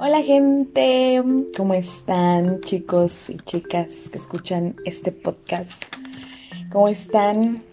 Hola 0.00 0.22
gente, 0.22 1.20
¿cómo 1.56 1.74
están 1.74 2.60
chicos 2.60 3.28
y 3.30 3.36
chicas 3.38 4.08
que 4.12 4.18
escuchan 4.18 4.76
este 4.84 5.10
podcast? 5.10 5.82
¿Cómo 6.70 6.86
están? 6.86 7.64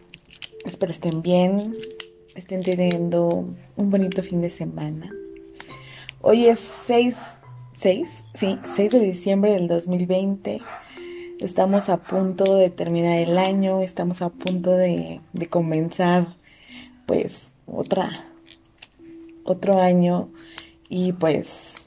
Espero 0.65 0.91
estén 0.91 1.21
bien, 1.21 1.75
estén 2.33 2.63
teniendo 2.63 3.45
un 3.75 3.91
bonito 3.91 4.23
fin 4.23 4.41
de 4.41 4.49
semana. 4.49 5.11
Hoy 6.21 6.47
es 6.47 6.59
6, 6.87 7.15
6, 7.77 8.23
sí, 8.33 8.57
6 8.75 8.91
de 8.91 8.99
diciembre 9.01 9.53
del 9.53 9.67
2020. 9.67 10.63
Estamos 11.41 11.89
a 11.89 11.97
punto 11.97 12.55
de 12.55 12.71
terminar 12.71 13.19
el 13.19 13.37
año, 13.37 13.81
estamos 13.81 14.23
a 14.23 14.29
punto 14.29 14.71
de, 14.71 15.21
de 15.33 15.45
comenzar 15.47 16.35
pues 17.05 17.51
otra, 17.67 18.25
otro 19.43 19.79
año 19.79 20.29
y 20.89 21.13
pues 21.13 21.85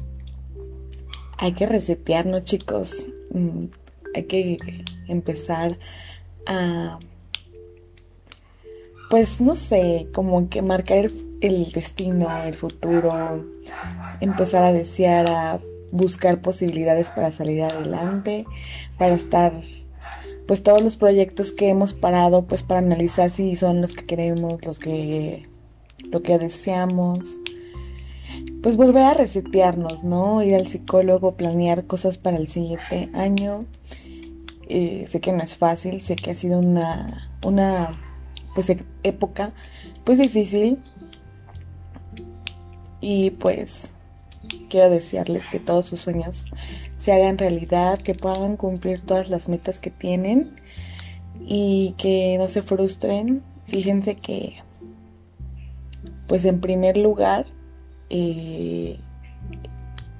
hay 1.38 1.52
que 1.52 1.66
resetearnos 1.66 2.44
chicos, 2.44 3.08
mm, 3.32 3.66
hay 4.14 4.22
que 4.24 4.58
empezar 5.06 5.78
a, 6.46 6.98
pues 9.08 9.40
no 9.40 9.54
sé, 9.54 10.08
como 10.12 10.48
que 10.48 10.62
marcar 10.62 11.10
el, 11.40 11.72
destino, 11.72 12.44
el 12.44 12.54
futuro, 12.54 13.44
empezar 14.20 14.64
a 14.64 14.72
desear, 14.72 15.30
a 15.30 15.60
buscar 15.92 16.40
posibilidades 16.40 17.08
para 17.10 17.30
salir 17.30 17.62
adelante, 17.62 18.44
para 18.98 19.14
estar, 19.14 19.52
pues 20.48 20.62
todos 20.64 20.82
los 20.82 20.96
proyectos 20.96 21.52
que 21.52 21.68
hemos 21.68 21.94
parado, 21.94 22.46
pues 22.46 22.64
para 22.64 22.80
analizar 22.80 23.30
si 23.30 23.54
son 23.54 23.80
los 23.80 23.94
que 23.94 24.06
queremos, 24.06 24.64
los 24.66 24.80
que, 24.80 25.48
lo 26.10 26.20
que 26.22 26.38
deseamos 26.38 27.40
pues 28.62 28.76
volver 28.76 29.04
a 29.04 29.14
resetearnos, 29.14 30.04
¿no? 30.04 30.42
Ir 30.42 30.54
al 30.54 30.66
psicólogo, 30.66 31.36
planear 31.36 31.86
cosas 31.86 32.18
para 32.18 32.36
el 32.36 32.48
siguiente 32.48 33.08
año. 33.14 33.66
Eh, 34.68 35.06
sé 35.08 35.20
que 35.20 35.32
no 35.32 35.42
es 35.42 35.56
fácil, 35.56 36.02
sé 36.02 36.16
que 36.16 36.32
ha 36.32 36.34
sido 36.34 36.58
una, 36.58 37.30
una 37.44 37.98
pues, 38.54 38.68
e-, 38.70 38.84
época 39.02 39.52
pues 40.04 40.18
difícil. 40.18 40.78
Y 43.00 43.30
pues 43.32 43.92
quiero 44.70 44.90
desearles 44.90 45.46
que 45.48 45.60
todos 45.60 45.86
sus 45.86 46.00
sueños 46.00 46.46
se 46.96 47.12
hagan 47.12 47.38
realidad, 47.38 47.98
que 48.00 48.14
puedan 48.14 48.56
cumplir 48.56 49.02
todas 49.02 49.28
las 49.28 49.48
metas 49.48 49.80
que 49.80 49.90
tienen 49.90 50.56
y 51.40 51.94
que 51.98 52.36
no 52.38 52.48
se 52.48 52.62
frustren. 52.62 53.42
Fíjense 53.66 54.16
que, 54.16 54.56
pues 56.26 56.44
en 56.44 56.60
primer 56.60 56.96
lugar, 56.96 57.46
eh, 58.10 58.98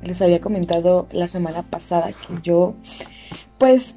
les 0.02 0.22
había 0.22 0.40
comentado 0.40 1.08
la 1.10 1.28
semana 1.28 1.62
pasada 1.62 2.12
que 2.12 2.40
yo, 2.42 2.74
pues, 3.58 3.96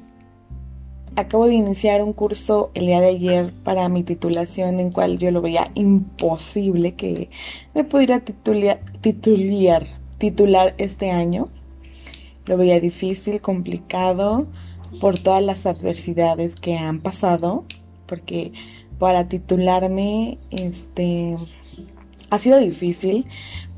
acabo 1.16 1.47
de 1.47 1.56
iniciar 1.56 2.02
un 2.02 2.14
curso 2.14 2.72
el 2.73 2.86
día 2.86 3.02
de 3.02 3.09
ayer 3.09 3.53
para 3.64 3.89
mi 3.89 4.03
titulación 4.03 4.80
en 4.80 4.92
cual 4.92 5.17
yo 5.17 5.31
lo 5.31 5.42
veía 5.42 5.72
imposible 5.75 6.94
que 6.94 7.30
me 7.73 7.84
pudiera 7.84 8.22
titular, 8.22 8.80
titular, 9.02 9.88
titular 10.17 10.73
este 10.78 11.12
año. 11.12 11.50
Lo 12.45 12.58
veía 12.58 12.80
difícil, 12.80 13.42
complicado 13.42 14.47
por 15.00 15.19
todas 15.19 15.44
las 15.44 15.66
adversidades 15.66 16.56
que 16.56 16.78
han 16.78 17.00
pasado, 17.00 17.66
porque 18.08 18.52
para 19.00 19.28
titularme, 19.28 20.38
este, 20.50 21.38
ha 22.30 22.39
sido 22.39 22.59
difícil 22.59 23.28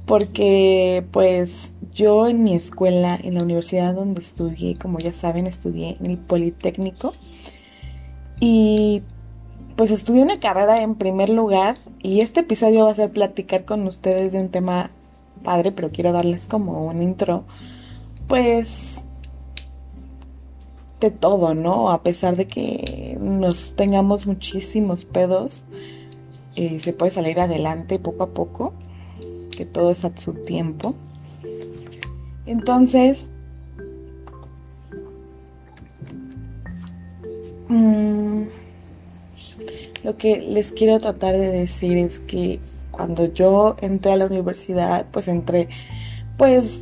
porque 0.05 1.05
pues 1.11 1.73
yo 1.93 2.27
en 2.27 2.43
mi 2.43 2.55
escuela, 2.55 3.17
en 3.21 3.35
la 3.35 3.43
universidad 3.43 3.93
donde 3.93 4.21
estudié, 4.21 4.77
como 4.77 4.99
ya 4.99 5.13
saben, 5.13 5.47
estudié 5.47 5.97
en 5.99 6.07
el 6.07 6.17
Politécnico 6.17 7.13
y 8.39 9.03
pues 9.75 9.91
estudié 9.91 10.21
una 10.21 10.39
carrera 10.39 10.81
en 10.81 10.95
primer 10.95 11.29
lugar 11.29 11.77
y 12.01 12.21
este 12.21 12.41
episodio 12.41 12.85
va 12.85 12.91
a 12.91 12.95
ser 12.95 13.11
platicar 13.11 13.65
con 13.65 13.87
ustedes 13.87 14.31
de 14.31 14.39
un 14.39 14.49
tema 14.49 14.91
padre, 15.43 15.71
pero 15.71 15.91
quiero 15.91 16.11
darles 16.11 16.47
como 16.47 16.85
un 16.85 17.01
intro, 17.01 17.43
pues 18.27 19.05
de 20.99 21.11
todo, 21.11 21.53
¿no? 21.53 21.91
A 21.91 22.01
pesar 22.01 22.35
de 22.35 22.47
que 22.47 23.17
nos 23.19 23.75
tengamos 23.75 24.25
muchísimos 24.25 25.05
pedos, 25.05 25.65
eh, 26.55 26.79
se 26.81 26.93
puede 26.93 27.11
salir 27.11 27.39
adelante 27.39 27.99
poco 27.99 28.23
a 28.23 28.29
poco 28.29 28.73
que 29.55 29.65
todo 29.65 29.91
es 29.91 30.05
a 30.05 30.15
su 30.15 30.33
tiempo. 30.33 30.95
Entonces, 32.45 33.29
mm, 37.69 38.43
lo 40.03 40.17
que 40.17 40.41
les 40.41 40.71
quiero 40.71 40.99
tratar 40.99 41.37
de 41.37 41.51
decir 41.51 41.97
es 41.97 42.19
que 42.19 42.59
cuando 42.91 43.33
yo 43.33 43.75
entré 43.81 44.11
a 44.11 44.17
la 44.17 44.25
universidad, 44.25 45.07
pues 45.11 45.27
entré, 45.27 45.69
pues 46.37 46.81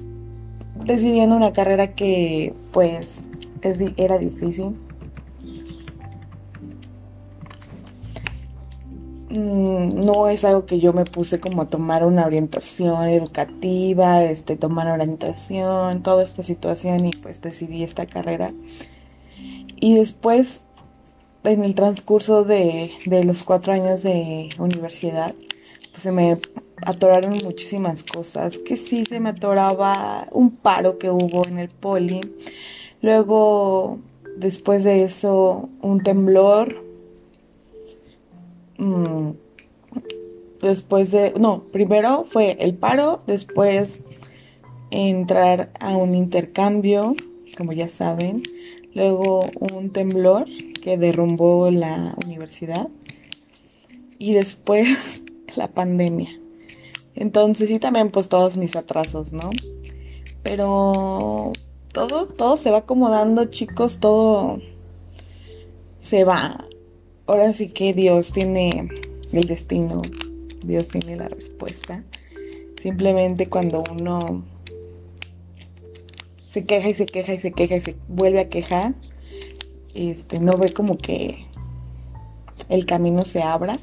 decidiendo 0.86 1.36
una 1.36 1.54
carrera 1.54 1.94
que 1.94 2.54
pues 2.72 3.24
era 3.98 4.18
difícil 4.18 4.76
no 9.32 10.28
es 10.28 10.44
algo 10.44 10.66
que 10.66 10.80
yo 10.80 10.94
me 10.94 11.06
puse 11.06 11.40
como 11.40 11.64
a 11.64 11.70
tomar 11.70 12.06
una 12.06 12.26
orientación 12.26 13.04
educativa, 13.04 14.24
este, 14.24 14.58
tomar 14.58 14.88
orientación, 14.88 16.04
toda 16.04 16.24
esta 16.24 16.44
situación 16.44 17.06
y 17.06 17.12
pues 17.12 17.42
decidí 17.42 17.84
esta 17.84 18.06
carrera. 18.06 18.52
Y 19.80 19.96
después, 19.96 20.62
en 21.44 21.64
el 21.64 21.76
transcurso 21.76 22.44
de, 22.44 22.92
de 23.06 23.24
los 23.24 23.44
cuatro 23.44 23.74
años 23.74 24.04
de 24.04 24.50
universidad, 24.60 25.34
pues 25.92 26.04
se 26.04 26.12
me 26.12 26.38
atoraron 26.86 27.34
muchísimas 27.44 28.04
cosas, 28.04 28.58
que 28.60 28.78
sí 28.78 29.06
se 29.06 29.20
me 29.20 29.30
atoraba 29.30 30.28
un 30.32 30.52
paro 30.52 30.98
que 30.98 31.10
hubo 31.10 31.46
en 31.48 31.60
el 31.60 31.70
poli, 31.70 32.22
luego 33.02 34.00
después 34.38 34.84
de 34.84 35.04
eso 35.04 35.70
un 35.82 36.02
temblor, 36.02 36.91
Mm, 38.82 39.34
después 40.60 41.12
de, 41.12 41.34
no, 41.40 41.66
primero 41.72 42.26
fue 42.26 42.58
el 42.60 42.74
paro, 42.74 43.22
después 43.28 44.00
entrar 44.90 45.72
a 45.80 45.96
un 45.96 46.16
intercambio, 46.16 47.16
como 47.56 47.74
ya 47.74 47.90
saben, 47.90 48.42
luego 48.96 49.46
un 49.60 49.92
temblor 49.92 50.48
que 50.82 50.98
derrumbó 50.98 51.70
la 51.70 52.16
universidad 52.26 52.90
y 54.18 54.34
después 54.34 55.24
la 55.56 55.68
pandemia. 55.68 56.40
Entonces, 57.14 57.70
sí 57.70 57.78
también 57.78 58.10
pues 58.10 58.30
todos 58.30 58.58
mis 58.58 58.76
atrasos, 58.76 59.32
¿no? 59.32 59.52
Pero 60.42 61.52
todo, 61.94 62.26
todo 62.26 62.58
se 62.58 62.72
va 62.72 62.80
acomodando, 62.80 63.46
chicos, 63.46 64.00
todo 64.00 64.60
se 66.00 66.24
va 66.24 66.66
ahora 67.28 67.54
sí 67.54 67.70
que 67.70 67.94
Dios 67.94 68.32
tiene 68.34 68.90
el 69.32 69.48
destino, 69.48 70.02
Dios 70.64 70.88
tiene 70.90 71.16
la 71.16 71.28
respuesta. 71.28 72.04
Simplemente 72.82 73.48
cuando 73.48 73.84
uno 73.92 74.44
se 76.50 76.66
queja 76.66 76.90
y 76.90 76.94
se 76.96 77.06
queja 77.06 77.34
y 77.34 77.40
se 77.40 77.52
queja 77.52 77.76
y 77.76 77.82
se 77.82 77.96
vuelve 78.08 78.40
a 78.40 78.50
quejar, 78.50 78.94
este, 79.94 80.40
no 80.40 80.58
ve 80.58 80.74
como 80.74 80.98
que 80.98 81.46
el 82.70 82.86
camino 82.86 83.26
se 83.26 83.42
abra. 83.42 83.80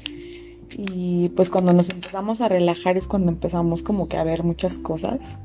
Y 0.71 1.29
pues 1.29 1.49
cuando 1.49 1.73
nos 1.73 1.89
empezamos 1.89 2.41
a 2.41 2.47
relajar 2.47 2.95
es 2.95 3.07
cuando 3.07 3.31
empezamos 3.31 3.81
como 3.81 4.07
que 4.07 4.17
a 4.17 4.23
ver 4.23 4.43
muchas 4.43 4.77
cosas. 4.77 5.39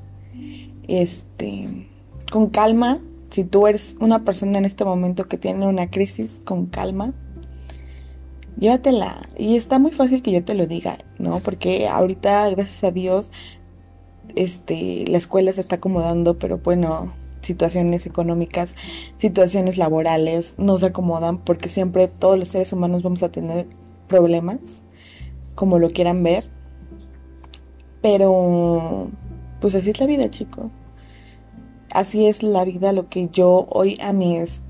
Este, 0.86 1.88
con 2.30 2.50
calma, 2.50 2.98
si 3.30 3.44
tú 3.44 3.66
eres 3.66 3.96
una 4.00 4.24
persona 4.24 4.58
en 4.58 4.64
este 4.64 4.84
momento 4.84 5.26
que 5.26 5.38
tiene 5.38 5.66
una 5.66 5.90
crisis, 5.90 6.40
con 6.44 6.66
calma, 6.66 7.14
llévatela. 8.58 9.28
Y 9.36 9.56
está 9.56 9.78
muy 9.78 9.92
fácil 9.92 10.22
que 10.22 10.32
yo 10.32 10.44
te 10.44 10.54
lo 10.54 10.66
diga, 10.66 10.98
¿no? 11.18 11.40
Porque 11.40 11.88
ahorita, 11.88 12.48
gracias 12.50 12.84
a 12.84 12.90
Dios, 12.90 13.32
este, 14.36 15.04
la 15.08 15.18
escuela 15.18 15.52
se 15.52 15.60
está 15.60 15.76
acomodando, 15.76 16.38
pero 16.38 16.58
bueno, 16.58 17.12
situaciones 17.40 18.06
económicas, 18.06 18.74
situaciones 19.18 19.78
laborales 19.78 20.54
no 20.58 20.78
se 20.78 20.86
acomodan 20.86 21.38
porque 21.38 21.68
siempre 21.68 22.08
todos 22.08 22.38
los 22.38 22.48
seres 22.48 22.72
humanos 22.72 23.02
vamos 23.02 23.22
a 23.22 23.30
tener 23.30 23.66
problemas, 24.08 24.80
como 25.54 25.78
lo 25.78 25.90
quieran 25.90 26.22
ver. 26.22 26.50
Pero, 28.02 29.08
pues 29.60 29.74
así 29.74 29.90
es 29.90 30.00
la 30.00 30.06
vida, 30.06 30.28
chicos. 30.30 30.66
Así 31.90 32.26
es 32.26 32.42
la 32.42 32.64
vida, 32.64 32.92
lo 32.92 33.08
que 33.08 33.28
yo 33.28 33.66
hoy 33.70 33.98
a 34.02 34.12
mis 34.12 34.60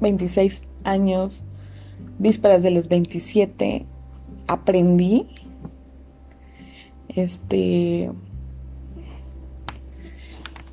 26 0.00 0.62
años 0.84 1.44
vísperas 2.18 2.62
de 2.62 2.70
los 2.70 2.88
27 2.88 3.86
aprendí 4.46 5.28
este 7.08 8.10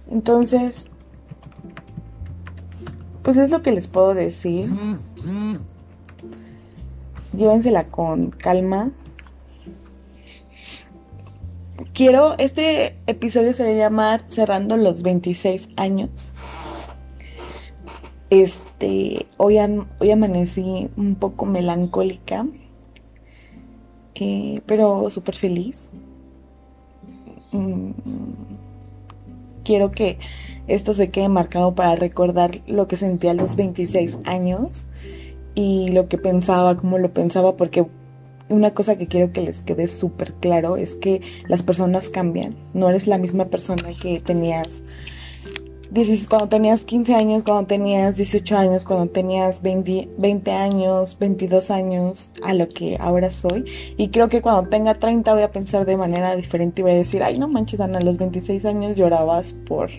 Entonces, 0.09 0.86
pues 3.24 3.38
es 3.38 3.50
lo 3.50 3.62
que 3.62 3.71
les 3.71 3.88
puedo 3.88 4.13
decir. 4.13 4.69
Llévensela 7.36 7.88
con 7.88 8.30
calma. 8.30 8.92
Quiero, 11.94 12.38
este 12.38 12.97
episodio 13.07 13.53
se 13.53 13.63
va 13.63 13.69
a 13.69 13.74
llamar 13.74 14.25
Cerrando 14.30 14.77
los 14.77 15.01
26 15.01 15.69
años. 15.75 16.09
Este, 18.30 19.27
hoy, 19.38 19.57
hoy 20.00 20.12
amanecí 20.12 20.89
un 20.98 21.16
poco 21.16 21.45
melancólica, 21.45 22.48
eh, 24.16 24.62
pero 24.66 25.10
súper 25.10 25.36
feliz. 25.36 25.89
Mm, 27.51 27.92
quiero 29.63 29.92
que 29.92 30.18
esto 30.68 30.94
se 30.94 31.10
quede 31.12 31.30
marcado 31.30 31.75
para 31.75 31.95
recordar 31.95 32.62
lo 32.68 32.88
que 32.88 32.98
sentía 32.98 33.31
a 33.31 33.36
los 33.36 33.56
26 33.56 34.18
años 34.25 34.88
y 35.54 35.89
lo 35.89 36.07
que 36.07 36.18
pensaba, 36.18 36.78
cómo 36.78 36.98
lo 36.98 37.13
pensaba, 37.13 37.56
porque 37.56 37.86
una 38.50 38.71
cosa 38.71 38.98
que 38.98 39.07
quiero 39.07 39.31
que 39.31 39.42
les 39.42 39.62
quede 39.62 39.88
súper 39.88 40.33
claro 40.33 40.78
es 40.78 40.95
que 40.95 41.21
las 41.48 41.63
personas 41.63 42.10
cambian. 42.10 42.56
No 42.74 42.89
eres 42.89 43.07
la 43.07 43.18
misma 43.18 43.45
persona 43.45 43.89
que 44.00 44.19
tenías 44.19 44.83
cuando 46.27 46.50
tenías 46.50 46.83
15 46.83 47.15
años, 47.15 47.44
cuando 47.44 47.68
tenías 47.68 48.18
18 48.18 48.57
años, 48.57 48.83
cuando 48.83 49.07
tenías 49.07 49.62
20, 49.62 50.09
20, 50.18 50.51
años, 50.51 51.18
22 51.18 51.71
años, 51.71 52.30
a 52.44 52.53
lo 52.53 52.68
que 52.68 52.97
ahora 53.00 53.31
soy. 53.31 53.65
Y 53.97 54.09
creo 54.09 54.27
que 54.27 54.42
cuando 54.42 54.69
tenga 54.69 54.95
30 54.95 55.33
voy 55.33 55.44
a 55.44 55.51
pensar 55.51 55.86
de 55.86 55.95
manera 55.95 56.36
diferente 56.36 56.81
y 56.81 56.83
voy 56.83 56.92
a 56.92 56.95
decir, 56.95 57.24
ay, 57.24 57.39
no 57.39 57.47
manches, 57.47 57.80
Ana, 57.80 58.00
a 58.00 58.01
los 58.01 58.18
26 58.18 58.65
años 58.65 58.97
llorabas 58.97 59.53
por 59.65 59.89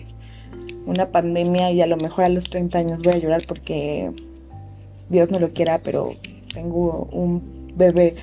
una 0.85 1.09
pandemia 1.09 1.71
y 1.71 1.81
a 1.81 1.87
lo 1.87 1.97
mejor 1.97 2.25
a 2.25 2.29
los 2.29 2.49
30 2.49 2.77
años 2.77 3.01
voy 3.01 3.13
a 3.13 3.17
llorar 3.17 3.41
porque 3.47 4.11
Dios 5.09 5.31
no 5.31 5.39
lo 5.39 5.49
quiera, 5.49 5.79
pero 5.79 6.11
tengo 6.53 7.07
un 7.11 7.71
bebé 7.75 8.15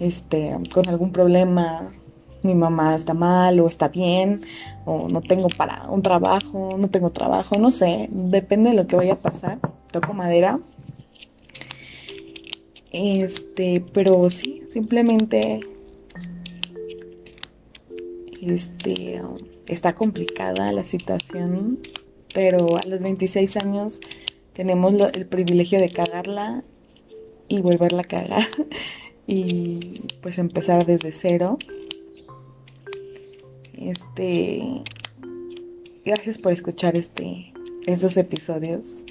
este, 0.00 0.54
con 0.72 0.86
algún 0.88 1.12
problema 1.12 1.92
mi 2.44 2.54
mamá 2.54 2.94
está 2.94 3.14
mal 3.14 3.58
o 3.60 3.68
está 3.68 3.88
bien, 3.88 4.44
o 4.84 5.08
no 5.08 5.20
tengo 5.22 5.48
para 5.48 5.90
un 5.90 6.02
trabajo, 6.02 6.76
no 6.78 6.88
tengo 6.88 7.10
trabajo, 7.10 7.58
no 7.58 7.70
sé, 7.70 8.08
depende 8.10 8.70
de 8.70 8.76
lo 8.76 8.86
que 8.86 8.96
vaya 8.96 9.14
a 9.14 9.18
pasar. 9.18 9.58
Toco 9.90 10.12
madera. 10.12 10.60
Este, 12.92 13.84
pero 13.92 14.30
sí, 14.30 14.62
simplemente 14.70 15.60
este 18.40 19.20
está 19.66 19.94
complicada 19.94 20.72
la 20.72 20.84
situación, 20.84 21.80
pero 22.32 22.76
a 22.76 22.82
los 22.86 23.02
26 23.02 23.56
años 23.56 24.00
tenemos 24.52 24.94
el 25.14 25.26
privilegio 25.26 25.80
de 25.80 25.92
cagarla 25.92 26.62
y 27.48 27.60
volverla 27.60 28.02
a 28.02 28.04
cagar 28.04 28.46
y 29.26 29.94
pues 30.22 30.38
empezar 30.38 30.86
desde 30.86 31.12
cero. 31.12 31.58
Este, 33.84 34.82
gracias 36.06 36.38
por 36.38 36.52
escuchar 36.52 36.96
este, 36.96 37.52
estos 37.84 38.16
episodios. 38.16 39.04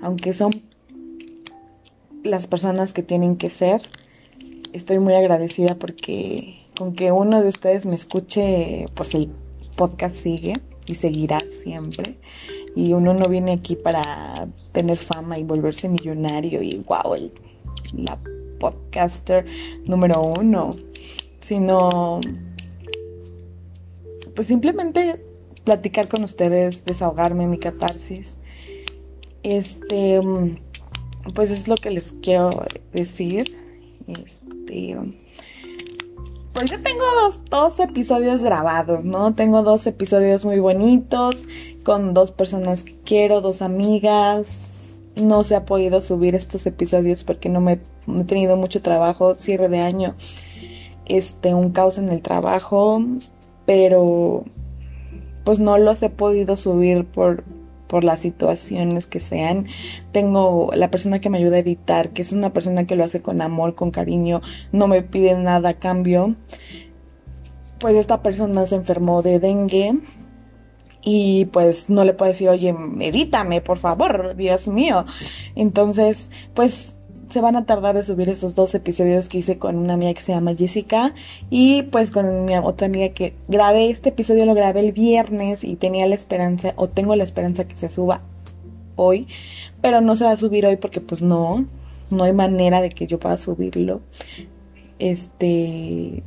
Aunque 0.00 0.32
son 0.34 0.52
las 2.22 2.46
personas 2.46 2.92
que 2.92 3.02
tienen 3.02 3.36
que 3.36 3.50
ser, 3.50 3.82
estoy 4.72 5.00
muy 5.00 5.14
agradecida 5.14 5.74
porque 5.74 6.64
con 6.78 6.94
que 6.94 7.10
uno 7.10 7.42
de 7.42 7.48
ustedes 7.48 7.84
me 7.84 7.96
escuche, 7.96 8.86
pues 8.94 9.16
el 9.16 9.30
podcast 9.74 10.14
sigue 10.14 10.54
y 10.86 10.94
seguirá 10.94 11.40
siempre. 11.40 12.18
Y 12.76 12.92
uno 12.92 13.14
no 13.14 13.28
viene 13.28 13.50
aquí 13.50 13.74
para 13.74 14.46
tener 14.70 14.98
fama 14.98 15.40
y 15.40 15.42
volverse 15.42 15.88
millonario 15.88 16.62
y 16.62 16.84
wow, 16.86 17.32
la 17.96 18.16
podcaster 18.60 19.44
número 19.86 20.22
uno, 20.22 20.76
sino 21.40 22.20
pues 24.34 24.46
simplemente 24.46 25.24
platicar 25.64 26.08
con 26.08 26.24
ustedes, 26.24 26.84
desahogarme 26.84 27.46
mi 27.46 27.58
catarsis. 27.58 28.36
Este, 29.42 30.20
mm, 30.20 30.56
pues 31.34 31.50
es 31.50 31.68
lo 31.68 31.76
que 31.76 31.90
les 31.90 32.12
quiero 32.22 32.50
decir. 32.92 33.56
Este, 34.06 34.96
pues 36.52 36.70
yo 36.70 36.82
tengo 36.82 37.04
dos, 37.22 37.40
dos, 37.48 37.80
episodios 37.80 38.42
grabados, 38.42 39.04
¿no? 39.04 39.34
Tengo 39.34 39.62
dos 39.62 39.86
episodios 39.86 40.44
muy 40.44 40.58
bonitos 40.58 41.36
con 41.82 42.12
dos 42.12 42.30
personas 42.30 42.82
que 42.82 42.94
quiero, 43.04 43.40
dos 43.40 43.62
amigas. 43.62 44.48
No 45.16 45.44
se 45.44 45.56
ha 45.56 45.64
podido 45.64 46.00
subir 46.00 46.34
estos 46.34 46.66
episodios 46.66 47.24
porque 47.24 47.48
no 47.48 47.60
me 47.60 47.80
he 48.08 48.24
tenido 48.24 48.56
mucho 48.56 48.82
trabajo, 48.82 49.34
cierre 49.34 49.68
de 49.68 49.80
año, 49.80 50.14
este, 51.06 51.54
un 51.54 51.70
caos 51.70 51.98
en 51.98 52.10
el 52.10 52.22
trabajo, 52.22 53.02
pero 53.66 54.44
pues 55.44 55.58
no 55.58 55.78
los 55.78 56.02
he 56.02 56.10
podido 56.10 56.56
subir 56.56 57.04
por, 57.04 57.44
por 57.86 58.04
las 58.04 58.20
situaciones 58.20 59.06
que 59.06 59.20
sean. 59.20 59.66
Tengo 60.12 60.70
la 60.74 60.90
persona 60.90 61.20
que 61.20 61.30
me 61.30 61.38
ayuda 61.38 61.56
a 61.56 61.60
editar, 61.60 62.10
que 62.10 62.22
es 62.22 62.32
una 62.32 62.52
persona 62.52 62.86
que 62.86 62.96
lo 62.96 63.04
hace 63.04 63.22
con 63.22 63.42
amor, 63.42 63.74
con 63.74 63.90
cariño, 63.90 64.40
no 64.72 64.88
me 64.88 65.02
pide 65.02 65.36
nada 65.36 65.70
a 65.70 65.74
cambio. 65.74 66.36
Pues 67.78 67.96
esta 67.96 68.22
persona 68.22 68.66
se 68.66 68.76
enfermó 68.76 69.22
de 69.22 69.40
dengue 69.40 69.98
y 71.02 71.46
pues 71.46 71.90
no 71.90 72.04
le 72.04 72.14
puedo 72.14 72.30
decir, 72.30 72.48
oye, 72.48 72.74
edítame, 73.00 73.60
por 73.60 73.78
favor, 73.78 74.36
Dios 74.36 74.68
mío. 74.68 75.04
Entonces, 75.56 76.30
pues 76.54 76.94
se 77.32 77.40
van 77.40 77.56
a 77.56 77.64
tardar 77.64 77.96
de 77.96 78.02
subir 78.02 78.28
esos 78.28 78.54
dos 78.54 78.74
episodios 78.74 79.28
que 79.28 79.38
hice 79.38 79.58
con 79.58 79.76
una 79.76 79.94
amiga 79.94 80.12
que 80.14 80.20
se 80.20 80.32
llama 80.32 80.54
Jessica 80.54 81.14
y 81.50 81.82
pues 81.84 82.10
con 82.10 82.44
mi 82.44 82.56
otra 82.56 82.86
amiga 82.86 83.08
que 83.08 83.34
grabé 83.48 83.90
este 83.90 84.10
episodio 84.10 84.44
lo 84.44 84.54
grabé 84.54 84.80
el 84.80 84.92
viernes 84.92 85.64
y 85.64 85.76
tenía 85.76 86.06
la 86.06 86.14
esperanza 86.14 86.74
o 86.76 86.88
tengo 86.88 87.16
la 87.16 87.24
esperanza 87.24 87.64
que 87.64 87.74
se 87.74 87.88
suba 87.88 88.20
hoy, 88.96 89.26
pero 89.80 90.00
no 90.00 90.14
se 90.14 90.24
va 90.24 90.32
a 90.32 90.36
subir 90.36 90.66
hoy 90.66 90.76
porque 90.76 91.00
pues 91.00 91.22
no, 91.22 91.64
no 92.10 92.24
hay 92.24 92.32
manera 92.32 92.80
de 92.80 92.90
que 92.90 93.06
yo 93.06 93.18
pueda 93.18 93.38
subirlo. 93.38 94.02
Este 94.98 96.22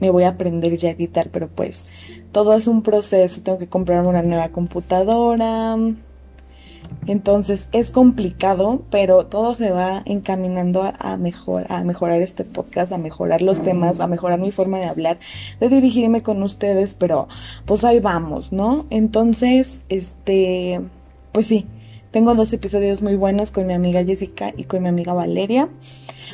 me 0.00 0.10
voy 0.10 0.22
a 0.22 0.30
aprender 0.30 0.76
ya 0.76 0.90
a 0.90 0.92
editar, 0.92 1.30
pero 1.30 1.48
pues 1.48 1.86
todo 2.32 2.54
es 2.54 2.66
un 2.68 2.82
proceso, 2.82 3.40
tengo 3.42 3.58
que 3.58 3.68
comprarme 3.68 4.08
una 4.08 4.22
nueva 4.22 4.50
computadora, 4.50 5.76
entonces 7.06 7.68
es 7.72 7.90
complicado, 7.90 8.82
pero 8.90 9.26
todo 9.26 9.54
se 9.54 9.70
va 9.70 10.02
encaminando 10.04 10.92
a, 10.98 11.16
mejor, 11.16 11.66
a 11.70 11.82
mejorar 11.84 12.20
este 12.20 12.44
podcast, 12.44 12.92
a 12.92 12.98
mejorar 12.98 13.40
los 13.42 13.62
temas, 13.62 14.00
a 14.00 14.06
mejorar 14.06 14.38
mi 14.38 14.52
forma 14.52 14.78
de 14.78 14.86
hablar, 14.86 15.18
de 15.58 15.68
dirigirme 15.68 16.22
con 16.22 16.42
ustedes, 16.42 16.94
pero 16.94 17.28
pues 17.64 17.84
ahí 17.84 18.00
vamos, 18.00 18.52
¿no? 18.52 18.86
Entonces, 18.90 19.84
este, 19.88 20.80
pues 21.32 21.46
sí, 21.46 21.66
tengo 22.10 22.34
dos 22.34 22.52
episodios 22.52 23.02
muy 23.02 23.16
buenos 23.16 23.50
con 23.50 23.66
mi 23.66 23.74
amiga 23.74 24.02
Jessica 24.04 24.52
y 24.56 24.64
con 24.64 24.82
mi 24.82 24.88
amiga 24.88 25.12
Valeria. 25.12 25.68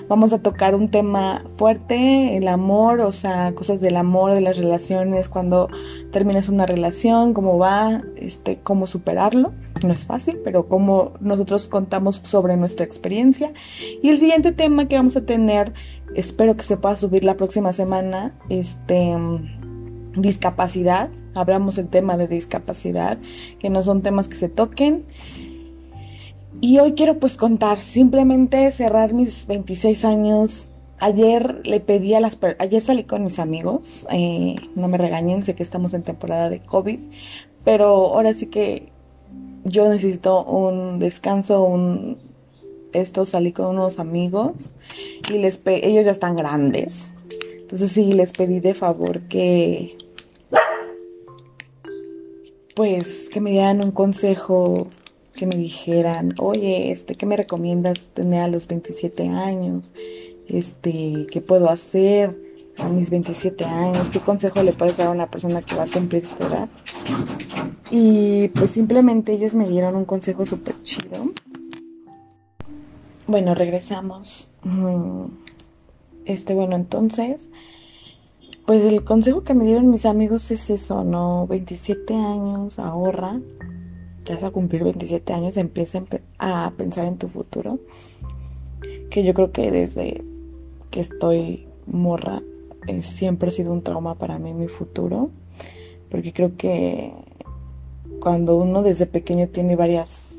Vamos 0.09 0.33
a 0.33 0.41
tocar 0.41 0.75
un 0.75 0.89
tema 0.89 1.45
fuerte, 1.57 2.37
el 2.37 2.49
amor, 2.49 3.01
o 3.01 3.13
sea, 3.13 3.53
cosas 3.55 3.81
del 3.81 3.97
amor, 3.97 4.35
de 4.35 4.41
las 4.41 4.57
relaciones, 4.57 5.29
cuando 5.29 5.69
terminas 6.13 6.49
una 6.49 6.67
relación, 6.67 7.35
cómo 7.35 7.59
va, 7.59 8.03
este, 8.17 8.59
cómo 8.63 8.87
superarlo. 8.87 9.53
No 9.83 9.93
es 9.93 10.05
fácil, 10.05 10.39
pero 10.45 10.69
cómo 10.69 11.13
nosotros 11.21 11.69
contamos 11.69 12.21
sobre 12.25 12.57
nuestra 12.57 12.87
experiencia. 12.87 13.53
Y 14.03 14.09
el 14.09 14.19
siguiente 14.19 14.53
tema 14.53 14.87
que 14.87 14.97
vamos 14.97 15.17
a 15.17 15.27
tener, 15.27 15.73
espero 16.15 16.57
que 16.57 16.65
se 16.65 16.77
pueda 16.77 16.97
subir 16.97 17.25
la 17.25 17.37
próxima 17.37 17.73
semana, 17.73 18.33
este 18.49 19.17
discapacidad, 20.17 21.11
hablamos 21.35 21.79
el 21.79 21.89
tema 21.89 22.17
de 22.17 22.29
discapacidad, 22.29 23.19
que 23.59 23.71
no 23.71 23.83
son 23.83 24.03
temas 24.03 24.29
que 24.29 24.37
se 24.37 24.49
toquen. 24.49 25.05
Y 26.61 26.79
hoy 26.79 26.95
quiero 26.95 27.19
pues 27.19 27.37
contar, 27.37 27.81
simplemente 27.81 28.71
cerrar 28.71 29.13
mis 29.13 29.47
26 29.47 30.05
años. 30.05 30.71
Ayer 31.01 31.61
le 31.65 31.81
pedí 31.81 32.15
a 32.15 32.21
las 32.21 32.39
ayer 32.61 32.81
salí 32.81 33.05
con 33.05 33.25
mis 33.25 33.41
amigos, 33.41 34.07
eh, 34.11 34.55
no 34.77 34.89
me 34.89 34.97
regañen, 34.97 35.43
sé 35.43 35.55
que 35.55 35.65
estamos 35.65 35.93
en 35.93 36.05
temporada 36.05 36.49
de 36.49 36.61
COVID, 36.61 37.01
pero 37.65 38.15
ahora 38.15 38.33
sí 38.33 38.47
que 38.47 38.94
yo 39.65 39.89
necesito 39.89 40.45
un 40.45 40.99
descanso, 40.99 41.63
un 41.63 42.19
esto 42.93 43.27
salí 43.27 43.53
con 43.53 43.67
unos 43.67 43.99
amigos 43.99 44.73
y 45.29 45.39
les 45.39 45.61
ellos 45.67 46.05
ya 46.05 46.13
están 46.13 46.37
grandes. 46.37 47.11
Entonces 47.61 47.91
sí 47.93 48.13
les 48.13 48.33
pedí 48.33 48.61
de 48.61 48.75
favor 48.75 49.23
que 49.23 49.97
pues 52.77 53.29
que 53.31 53.41
me 53.41 53.53
dieran 53.53 53.85
un 53.85 53.91
consejo 53.91 54.89
que 55.35 55.47
me 55.47 55.57
dijeran, 55.57 56.35
oye, 56.39 56.93
este, 56.93 57.17
¿qué 57.17 57.27
me 57.27 57.37
recomiendas 57.37 57.99
tener 58.15 58.43
a 58.43 58.49
los 58.49 58.69
27 58.69 59.27
años? 59.29 59.93
Este, 60.47 61.27
¿qué 61.31 61.41
puedo 61.41 61.69
hacer? 61.69 62.45
a 62.79 62.89
mis 62.89 63.11
27 63.11 63.65
años, 63.65 64.11
qué 64.11 64.21
consejo 64.21 64.63
le 64.63 64.73
puedes 64.73 64.97
dar 64.97 65.09
a 65.09 65.11
una 65.11 65.31
persona 65.31 65.63
que 65.63 65.75
va 65.77 65.85
a 65.85 65.87
cumplir 65.87 66.25
esta 66.25 66.47
edad. 66.47 66.69
Y 67.97 68.49
pues 68.49 68.73
simplemente 68.73 69.35
ellos 69.35 69.55
me 69.55 69.69
dieron 69.69 69.95
un 69.95 70.05
consejo 70.05 70.45
súper 70.45 70.83
chido. 70.83 71.31
Bueno, 73.29 73.55
regresamos. 73.55 74.53
Mm, 74.65 75.27
este, 76.25 76.55
bueno, 76.55 76.75
entonces, 76.75 77.49
pues 78.67 78.85
el 78.85 79.05
consejo 79.05 79.45
que 79.45 79.55
me 79.55 79.65
dieron 79.65 79.91
mis 79.91 80.07
amigos 80.07 80.51
es 80.51 80.71
eso, 80.71 81.05
¿no? 81.05 81.47
27 81.47 82.17
años, 82.17 82.81
ahorra. 82.81 83.41
Ya 84.25 84.35
vas 84.35 84.43
a 84.43 84.51
cumplir 84.51 84.83
27 84.83 85.33
años, 85.33 85.57
empieza 85.57 86.03
a 86.41 86.73
pensar 86.77 87.05
en 87.05 87.17
tu 87.17 87.29
futuro. 87.29 87.79
Que 89.09 89.23
yo 89.23 89.35
creo 89.35 89.53
que 89.53 89.71
desde 89.71 90.25
que 90.91 90.99
estoy 90.99 91.69
morra 91.87 92.43
eh, 92.89 93.05
siempre 93.05 93.51
ha 93.51 93.53
sido 93.53 93.73
un 93.73 93.83
trauma 93.83 94.17
para 94.17 94.41
mí 94.41 94.53
mi 94.53 94.67
futuro. 94.67 95.31
Porque 96.11 96.33
creo 96.33 96.57
que 96.57 97.13
cuando 98.25 98.57
uno 98.57 98.83
desde 98.83 99.05
pequeño 99.05 99.49
tiene 99.49 99.77
varios 99.77 100.37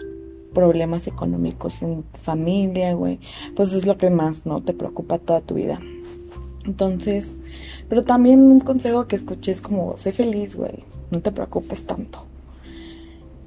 problemas 0.56 1.06
económicos 1.06 1.84
en 1.84 2.04
familia, 2.24 2.96
güey, 2.96 3.20
pues 3.56 3.74
es 3.74 3.86
lo 3.86 3.96
que 4.00 4.10
más, 4.10 4.48
¿no? 4.48 4.60
Te 4.63 4.74
preocupa 4.74 5.20
toda 5.20 5.42
tu 5.42 5.54
vida. 5.54 5.80
Entonces, 6.65 7.36
pero 7.88 8.01
también 8.01 8.39
un 8.42 8.60
consejo 8.60 9.08
que 9.08 9.15
escuché 9.15 9.51
es 9.51 9.62
como, 9.62 9.98
sé 9.98 10.13
feliz, 10.13 10.56
güey, 10.56 10.84
no 11.12 11.22
te 11.22 11.32
preocupes 11.32 11.86
tanto. 11.86 12.25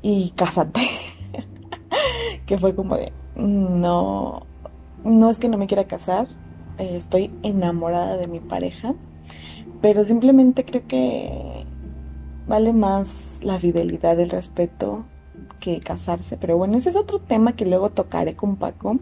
Y 0.02 0.30
cásate. 0.36 0.82
que 2.46 2.58
fue 2.58 2.76
como 2.76 2.96
de, 2.96 3.10
no, 3.34 4.46
no 5.02 5.30
es 5.30 5.38
que 5.38 5.48
no 5.48 5.58
me 5.58 5.66
quiera 5.66 5.88
casar, 5.88 6.28
eh, 6.78 6.94
estoy 6.96 7.32
enamorada 7.42 8.16
de 8.18 8.28
mi 8.28 8.38
pareja, 8.38 8.94
pero 9.80 10.04
simplemente 10.04 10.64
creo 10.64 10.86
que 10.86 11.66
vale 12.48 12.72
más 12.72 13.38
la 13.42 13.60
fidelidad, 13.60 14.18
el 14.18 14.30
respeto 14.30 15.04
que 15.60 15.80
casarse. 15.80 16.36
Pero 16.36 16.56
bueno, 16.56 16.78
ese 16.78 16.90
es 16.90 16.96
otro 16.96 17.20
tema 17.20 17.54
que 17.54 17.66
luego 17.66 17.90
tocaré 17.90 18.34
con 18.34 18.56
Paco. 18.56 18.98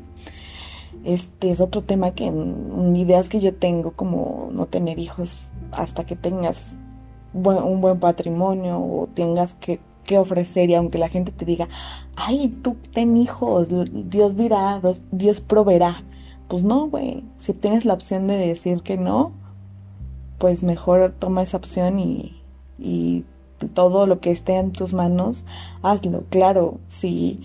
Este 1.05 1.51
es 1.51 1.61
otro 1.61 1.83
tema 1.83 2.13
que 2.13 2.27
en, 2.27 2.97
ideas 2.97 3.29
que 3.29 3.41
yo 3.41 3.55
tengo 3.55 3.93
como 3.93 4.51
no 4.53 4.67
tener 4.67 4.99
hijos 4.99 5.53
hasta 5.71 6.05
que 6.05 6.17
tengas 6.17 6.75
un 7.33 7.81
buen 7.81 8.01
patrimonio 8.01 8.79
o 8.81 9.09
tengas 9.15 9.55
que, 9.55 9.79
que, 10.05 10.19
ofrecer 10.19 10.71
y 10.71 10.75
aunque 10.75 10.99
la 10.99 11.09
gente 11.09 11.33
te 11.33 11.45
diga, 11.45 11.69
ay, 12.17 12.49
tú 12.63 12.77
ten 12.95 13.17
hijos, 13.17 13.69
Dios 13.93 14.37
dirá, 14.37 14.81
Dios 15.13 15.41
proveerá. 15.41 16.03
Pues 16.49 16.63
no, 16.63 16.89
güey, 16.89 17.25
si 17.37 17.53
tienes 17.53 17.85
la 17.85 17.95
opción 17.95 18.27
de 18.27 18.37
decir 18.37 18.83
que 18.83 18.97
no, 18.97 19.33
pues 20.39 20.63
mejor 20.63 21.13
toma 21.13 21.43
esa 21.43 21.57
opción 21.57 21.99
y, 21.99 22.43
y 22.79 23.25
todo 23.75 24.07
lo 24.07 24.21
que 24.21 24.31
esté 24.31 24.57
en 24.57 24.73
tus 24.73 24.93
manos, 24.93 25.45
hazlo. 25.83 26.21
Claro, 26.31 26.79
si 26.87 27.41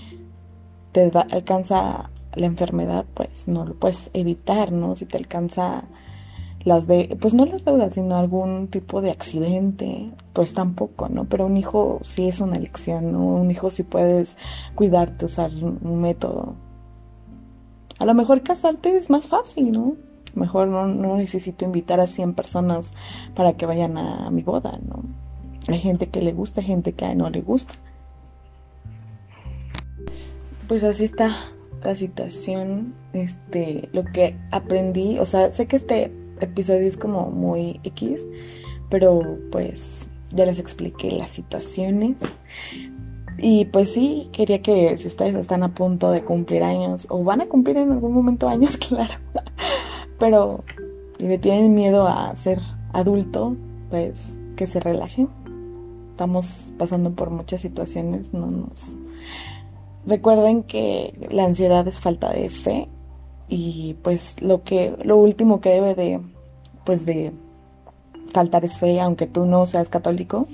te 0.91 1.12
alcanza 1.32 2.10
la 2.36 2.46
enfermedad, 2.46 3.06
pues 3.13 3.48
no 3.48 3.65
lo 3.65 3.75
puedes 3.75 4.10
evitar, 4.13 4.72
¿no? 4.72 4.96
Si 4.96 5.06
te 5.06 5.18
alcanza 5.18 5.86
las 6.63 6.88
de, 6.88 7.18
pues 7.20 7.34
no 7.34 7.46
las 7.46 7.65
deudas, 7.65 7.94
sino 7.94 8.15
algún 8.15 8.68
tipo 8.68 9.01
de 9.01 9.12
accidente, 9.12 10.12
pues 10.34 10.53
tampoco, 10.53 11.10
¿no? 11.10 11.25
Pero 11.25 11.46
un 11.46 11.58
hijo 11.58 12.00
sí 12.03 12.27
es 12.27 12.39
una 12.39 12.58
elección, 12.58 13.12
¿no? 13.12 13.20
Un 13.20 13.51
hijo 13.51 13.72
sí 13.72 13.84
puedes 13.84 14.38
cuidarte, 14.75 15.25
usar 15.25 15.51
un 15.51 16.01
método. 16.01 16.56
A 18.00 18.06
lo 18.06 18.13
mejor 18.13 18.41
casarte 18.41 18.96
es 18.98 19.10
más 19.10 19.27
fácil, 19.27 19.72
¿no? 19.72 19.96
Mejor 20.36 20.68
no, 20.68 20.88
no 20.88 21.18
necesito 21.18 21.65
invitar 21.65 22.00
a 22.00 22.08
100 22.08 22.34
personas 22.34 22.94
para 23.36 23.53
que 23.53 23.65
vayan 23.65 23.98
a 23.98 24.30
mi 24.32 24.44
boda, 24.44 24.80
¿no? 24.88 25.03
Hay 25.68 25.80
gente 25.80 26.08
que 26.08 26.22
le 26.22 26.34
gusta, 26.34 26.62
gente 26.62 26.94
que 26.94 27.13
no 27.15 27.30
le 27.30 27.41
gusta. 27.41 27.74
Pues 30.68 30.84
así 30.84 31.03
está 31.03 31.36
la 31.84 31.96
situación, 31.96 32.94
este, 33.13 33.89
lo 33.91 34.03
que 34.06 34.38
aprendí, 34.51 35.20
o 35.20 35.25
sea, 35.25 35.51
sé 35.51 35.68
que 35.68 35.75
este 35.75 36.12
episodio 36.39 36.88
es 36.88 36.98
como 36.98 37.30
muy 37.30 37.80
X, 37.84 38.22
pero 38.89 39.38
pues 39.51 40.08
ya 40.30 40.46
les 40.46 40.60
expliqué 40.60 41.12
las 41.12 41.32
situaciones. 41.32 42.15
Y 43.38 43.65
pues 43.65 43.91
sí, 43.91 44.30
quería 44.32 44.62
que 44.62 44.98
si 44.98 45.08
ustedes 45.08 45.36
están 45.36 45.63
a 45.63 45.74
punto 45.74 46.12
de 46.12 46.24
cumplir 46.24 46.63
años, 46.63 47.08
o 47.10 47.24
van 47.24 47.41
a 47.41 47.48
cumplir 47.48 47.77
en 47.77 47.91
algún 47.91 48.13
momento 48.13 48.48
años, 48.48 48.77
claro, 48.89 49.15
pero 50.20 50.63
si 51.18 51.27
le 51.27 51.38
tienen 51.38 51.74
miedo 51.74 52.08
a 52.08 52.36
ser 52.36 52.62
adulto, 52.94 53.56
pues 53.89 54.36
que 54.56 54.68
se 54.68 54.80
relajen 54.80 55.41
estamos 56.22 56.72
pasando 56.78 57.16
por 57.16 57.32
muchas 57.32 57.62
situaciones, 57.62 58.32
no 58.32 58.46
nos... 58.46 58.96
Recuerden 60.06 60.62
que 60.62 61.16
la 61.32 61.46
ansiedad 61.46 61.88
es 61.88 62.00
falta 62.00 62.32
de 62.32 62.51
fe 62.51 62.90
y 63.48 63.96
pues 64.04 64.40
lo 64.40 64.62
que 64.63 64.96
lo 65.04 65.18
último 65.18 65.62
que 65.62 65.70
debe 65.70 65.96
de 65.96 66.20
pues 66.86 67.08
de 67.08 67.32
faltar 68.32 68.63
es 68.66 68.78
fe, 68.78 69.01
aunque 69.01 69.25
tú 69.25 69.48
no 69.48 69.66
seas 69.66 69.90
católico, 69.90 70.48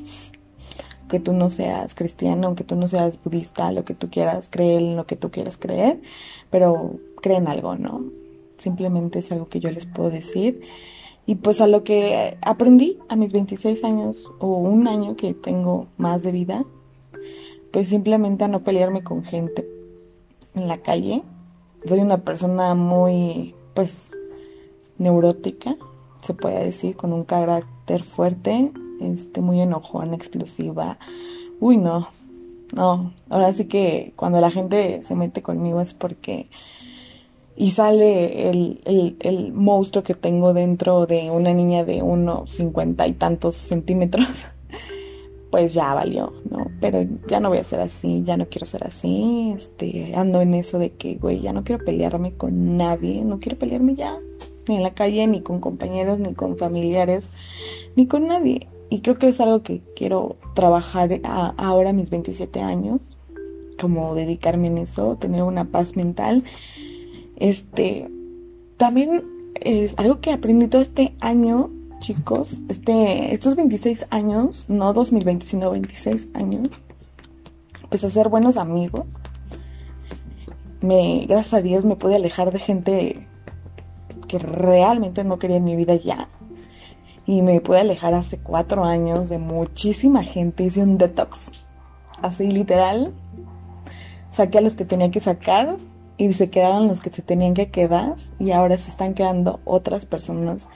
que 1.09 1.19
tú 1.19 1.33
no 1.33 1.49
seas 1.49 1.93
cristiano, 1.95 2.47
aunque 2.47 2.63
tú 2.63 2.77
no 2.77 2.87
seas 2.87 3.21
budista, 3.21 3.73
lo 3.73 3.83
que 3.83 3.93
tú 3.93 4.09
quieras 4.09 4.47
creer 4.49 4.81
lo 4.81 5.05
que 5.05 5.17
tú 5.17 5.31
quieras 5.31 5.57
creer, 5.57 5.99
pero 6.49 6.97
creen 7.21 7.49
algo, 7.49 7.75
¿no? 7.75 8.05
Simplemente 8.57 9.19
es 9.19 9.33
algo 9.33 9.49
que 9.49 9.59
yo 9.59 9.69
les 9.69 9.85
puedo 9.85 10.09
decir. 10.09 10.61
Y 11.27 11.35
pues 11.35 11.59
a 11.59 11.67
lo 11.67 11.83
que 11.83 12.37
aprendí 12.41 12.97
a 13.09 13.17
mis 13.17 13.33
26 13.33 13.83
años 13.83 14.31
o 14.39 14.47
un 14.47 14.87
año 14.87 15.17
que 15.17 15.33
tengo 15.33 15.87
más 15.97 16.23
de 16.23 16.31
vida, 16.31 16.63
pues 17.71 17.89
simplemente 17.89 18.45
a 18.45 18.47
no 18.47 18.63
pelearme 18.63 19.03
con 19.03 19.25
gente 19.25 19.67
en 20.55 20.69
la 20.69 20.77
calle. 20.77 21.23
Soy 21.85 21.99
una 21.99 22.19
persona 22.19 22.73
muy, 22.75 23.53
pues, 23.73 24.09
neurótica, 24.97 25.75
se 26.21 26.33
puede 26.33 26.63
decir, 26.63 26.95
con 26.95 27.11
un 27.11 27.25
carácter 27.25 28.03
fuerte, 28.03 28.71
este, 29.01 29.41
muy 29.41 29.59
enojona, 29.59 30.15
explosiva. 30.15 30.97
Uy, 31.59 31.75
no, 31.75 32.07
no. 32.73 33.11
Ahora 33.29 33.51
sí 33.51 33.65
que 33.65 34.13
cuando 34.15 34.39
la 34.39 34.49
gente 34.49 35.03
se 35.03 35.13
mete 35.13 35.41
conmigo 35.41 35.81
es 35.81 35.93
porque 35.93 36.49
y 37.59 37.71
sale 37.71 38.49
el, 38.49 39.51
monstruo 39.53 40.03
que 40.03 40.13
tengo 40.13 40.53
dentro 40.53 41.07
de 41.07 41.31
una 41.31 41.53
niña 41.55 41.83
de 41.83 42.03
unos 42.03 42.51
cincuenta 42.51 43.07
y 43.07 43.13
tantos 43.13 43.55
centímetros, 43.55 44.27
pues 45.51 45.73
ya 45.73 45.95
valió, 45.95 46.33
¿no? 46.51 46.67
Pero 46.79 47.03
ya 47.27 47.39
no 47.39 47.49
voy 47.49 47.57
a 47.57 47.63
ser 47.63 47.79
así, 47.79 48.21
ya 48.23 48.37
no 48.37 48.47
quiero 48.47 48.67
ser 48.67 48.85
así, 48.85 49.55
este, 49.57 50.13
ando 50.15 50.39
en 50.41 50.53
eso 50.53 50.77
de 50.77 50.91
que, 50.91 51.15
güey, 51.15 51.41
ya 51.41 51.51
no 51.51 51.63
quiero 51.63 51.83
pelearme 51.83 52.33
con 52.35 52.77
nadie, 52.77 53.25
no 53.25 53.39
quiero 53.39 53.57
pelearme 53.57 53.95
ya, 53.95 54.19
ni 54.67 54.75
en 54.75 54.83
la 54.83 54.93
calle, 54.93 55.25
ni 55.25 55.41
con 55.41 55.59
compañeros, 55.59 56.19
ni 56.19 56.35
con 56.35 56.57
familiares, 56.57 57.25
ni 57.95 58.05
con 58.05 58.27
nadie. 58.27 58.67
Y 58.91 59.01
creo 59.01 59.15
que 59.15 59.29
es 59.29 59.41
algo 59.41 59.63
que 59.63 59.81
quiero 59.95 60.37
trabajar 60.53 61.19
ahora 61.23 61.89
a 61.89 61.93
mis 61.93 62.11
27 62.11 62.61
años, 62.61 63.17
como 63.81 64.13
dedicarme 64.13 64.67
en 64.67 64.77
eso, 64.77 65.17
tener 65.19 65.41
una 65.41 65.65
paz 65.65 65.95
mental 65.95 66.43
este, 67.37 68.09
también 68.77 69.23
es 69.61 69.93
algo 69.97 70.19
que 70.19 70.31
aprendí 70.31 70.67
todo 70.67 70.81
este 70.81 71.15
año, 71.19 71.69
chicos, 71.99 72.57
este, 72.67 73.33
estos 73.33 73.55
26 73.55 74.07
años, 74.09 74.65
no 74.67 74.93
2020, 74.93 75.45
sino 75.45 75.71
26 75.71 76.29
años, 76.33 76.69
pues 77.89 78.03
hacer 78.03 78.29
buenos 78.29 78.57
amigos. 78.57 79.05
Me, 80.81 81.25
gracias 81.27 81.53
a 81.55 81.61
Dios 81.61 81.85
me 81.85 81.95
pude 81.95 82.15
alejar 82.15 82.51
de 82.51 82.59
gente 82.59 83.27
que 84.27 84.39
realmente 84.39 85.23
no 85.23 85.39
quería 85.39 85.57
en 85.57 85.63
mi 85.63 85.75
vida 85.75 85.95
ya. 85.95 86.29
Y 87.25 87.41
me 87.41 87.59
pude 87.59 87.79
alejar 87.79 88.13
hace 88.13 88.37
cuatro 88.37 88.83
años 88.83 89.29
de 89.29 89.37
muchísima 89.37 90.23
gente. 90.23 90.63
Hice 90.63 90.81
un 90.81 90.97
detox. 90.97 91.67
Así 92.21 92.49
literal. 92.49 93.13
Saqué 94.31 94.59
a 94.59 94.61
los 94.61 94.75
que 94.75 94.85
tenía 94.85 95.11
que 95.11 95.19
sacar 95.19 95.77
y 96.17 96.33
se 96.33 96.49
quedaron 96.49 96.87
los 96.87 96.99
que 96.99 97.11
se 97.11 97.21
tenían 97.21 97.53
que 97.53 97.69
quedar 97.69 98.15
y 98.39 98.51
ahora 98.51 98.77
se 98.77 98.89
están 98.89 99.13
quedando 99.13 99.59
otras 99.65 100.05
personas 100.05 100.67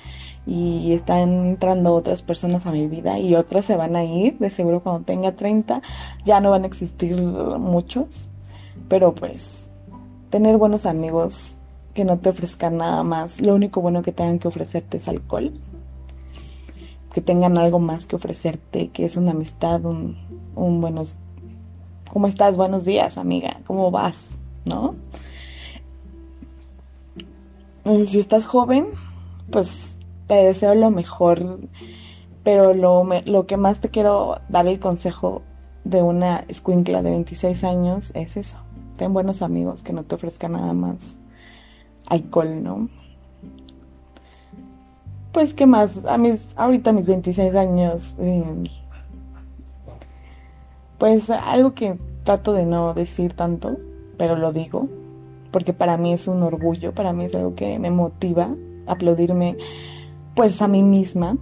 y 0.46 0.94
están 0.94 1.48
entrando 1.48 1.94
otras 1.94 2.22
personas 2.22 2.66
a 2.66 2.72
mi 2.72 2.88
vida 2.88 3.20
y 3.20 3.36
otras 3.36 3.66
se 3.66 3.76
van 3.76 3.96
a 3.96 4.04
ir, 4.04 4.38
de 4.40 4.50
seguro 4.50 4.82
cuando 4.82 5.02
tenga 5.02 5.34
30 5.34 5.82
ya 6.26 6.40
no 6.40 6.52
van 6.52 6.64
a 6.64 6.68
existir 6.68 7.22
muchos, 7.22 8.30
pero 8.88 9.14
pues 9.14 9.68
tener 10.30 10.58
buenos 10.58 10.86
amigos 10.86 11.58
que 11.94 12.06
no 12.06 12.20
te 12.20 12.30
ofrezcan 12.30 12.78
nada 12.78 13.04
más, 13.04 13.42
lo 13.42 13.54
único 13.54 13.82
bueno 13.82 14.02
que 14.02 14.12
tengan 14.12 14.40
que 14.40 14.48
ofrecerte 14.48 14.98
es 14.98 15.08
alcohol, 15.08 15.54
que 17.14 17.22
tengan 17.22 17.58
algo 17.58 17.80
más 17.80 18.08
que 18.08 18.16
ofrecerte, 18.16 18.90
que 18.90 19.06
es 19.06 19.18
una 19.18 19.32
amistad, 19.32 19.84
un, 19.86 20.18
un 20.56 20.82
buenos, 20.82 21.18
¿cómo 22.10 22.28
estás? 22.28 22.58
Buenos 22.58 22.86
días 22.86 23.18
amiga, 23.18 23.60
¿cómo 23.66 23.92
vas? 23.92 24.30
¿No? 24.66 24.96
Si 27.84 28.20
estás 28.20 28.46
joven, 28.46 28.86
pues 29.52 29.98
te 30.28 30.36
deseo 30.36 30.76
lo 30.76 30.92
mejor, 30.92 31.60
pero 32.44 32.74
lo, 32.74 33.08
lo 33.26 33.48
que 33.48 33.58
más 33.58 33.80
te 33.80 33.90
quiero 33.90 34.40
dar 34.50 34.68
el 34.68 34.80
consejo 34.80 35.42
de 35.84 36.02
una 36.02 36.46
escuincla 36.48 37.02
de 37.02 37.12
26 37.12 37.64
años 37.64 38.12
es 38.16 38.38
eso. 38.38 38.58
Ten 38.98 39.14
buenos 39.14 39.42
amigos 39.42 39.82
que 39.84 39.94
no 39.94 40.04
te 40.04 40.16
ofrezcan 40.16 40.54
nada 40.54 40.74
más 40.74 41.18
alcohol, 42.08 42.64
¿no? 42.64 42.90
Pues, 45.32 45.54
¿qué 45.54 45.66
más? 45.66 46.06
A 46.06 46.18
mis, 46.18 46.54
ahorita 46.58 46.92
mis 46.92 47.08
26 47.08 47.56
años, 47.56 48.16
eh, 48.20 48.64
pues 50.98 51.30
algo 51.30 51.74
que 51.74 51.98
trato 52.24 52.54
de 52.54 52.66
no 52.66 52.94
decir 52.94 53.34
tanto, 53.34 53.78
pero 54.18 54.36
lo 54.36 54.52
digo, 54.52 54.88
porque 55.52 55.74
para 55.74 55.98
mí 55.98 56.14
es 56.14 56.28
un 56.28 56.44
orgullo, 56.44 56.94
para 56.94 57.14
mí 57.14 57.26
es 57.26 57.36
algo 57.36 57.56
que 57.56 57.78
me 57.78 57.92
motiva 57.92 58.56
aplaudirme 58.88 59.58
pues 60.36 60.62
a 60.62 60.68
mí 60.68 60.84
misma. 60.84 61.38